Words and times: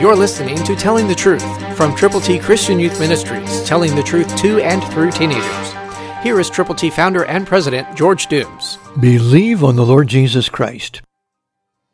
You're 0.00 0.14
listening 0.14 0.56
to 0.62 0.76
Telling 0.76 1.08
the 1.08 1.14
Truth 1.16 1.76
from 1.76 1.92
Triple 1.96 2.20
T 2.20 2.38
Christian 2.38 2.78
Youth 2.78 3.00
Ministries, 3.00 3.64
telling 3.64 3.96
the 3.96 4.02
truth 4.04 4.36
to 4.36 4.60
and 4.60 4.80
through 4.92 5.10
teenagers. 5.10 5.72
Here 6.22 6.38
is 6.38 6.48
Triple 6.48 6.76
T 6.76 6.88
founder 6.88 7.24
and 7.24 7.44
president 7.44 7.96
George 7.96 8.28
Dooms. 8.28 8.78
Believe 9.00 9.64
on 9.64 9.74
the 9.74 9.84
Lord 9.84 10.06
Jesus 10.06 10.48
Christ. 10.48 11.02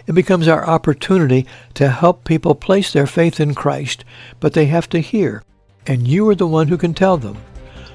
It 0.08 0.14
becomes 0.14 0.48
our 0.48 0.66
opportunity 0.66 1.48
to 1.74 1.90
help 1.90 2.24
people 2.24 2.56
place 2.56 2.94
their 2.94 3.08
faith 3.08 3.40
in 3.40 3.56
Christ, 3.56 4.06
but 4.40 4.54
they 4.54 4.66
have 4.66 4.88
to 4.90 5.00
hear, 5.00 5.44
and 5.88 6.08
you 6.08 6.28
are 6.30 6.36
the 6.36 6.48
one 6.48 6.68
who 6.68 6.78
can 6.78 6.94
tell 6.94 7.18
them. 7.18 7.38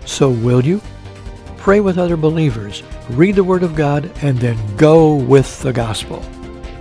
So 0.04 0.30
will 0.30 0.64
you? 0.64 0.80
Pray 1.56 1.80
with 1.80 1.98
other 1.98 2.16
believers, 2.16 2.82
read 3.10 3.34
the 3.34 3.44
Word 3.44 3.62
of 3.62 3.76
God, 3.76 4.10
and 4.22 4.38
then 4.38 4.58
go 4.76 5.14
with 5.14 5.60
the 5.62 5.72
gospel. 5.72 6.24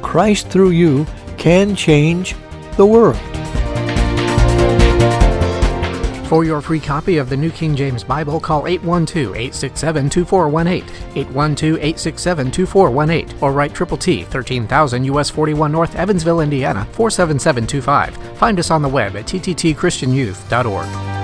Christ 0.01 0.47
through 0.47 0.71
you 0.71 1.05
can 1.37 1.75
change 1.75 2.35
the 2.77 2.85
world. 2.85 3.19
For 6.29 6.45
your 6.45 6.61
free 6.61 6.79
copy 6.79 7.17
of 7.17 7.27
the 7.27 7.35
New 7.35 7.49
King 7.49 7.75
James 7.75 8.03
Bible, 8.03 8.39
call 8.39 8.61
812-867-2418, 8.63 10.83
812-867-2418, 11.15 13.41
or 13.41 13.51
write 13.51 13.73
Triple 13.73 13.97
T, 13.97 14.25
13000 14.25 15.05
US 15.05 15.31
41 15.31 15.71
North, 15.71 15.95
Evansville, 15.95 16.41
Indiana, 16.41 16.85
47725. 16.91 18.37
Find 18.37 18.59
us 18.59 18.69
on 18.69 18.83
the 18.83 18.89
web 18.89 19.15
at 19.15 19.25
tttchristianyouth.org. 19.25 21.18